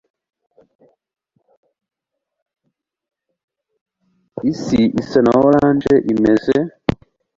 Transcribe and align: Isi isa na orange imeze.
Isi 4.51 4.81
isa 5.01 5.19
na 5.25 5.33
orange 5.47 5.93
imeze. 6.13 6.57